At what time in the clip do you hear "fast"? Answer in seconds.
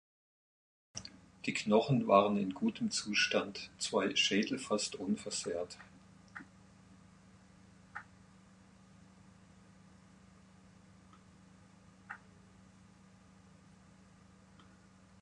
4.57-4.95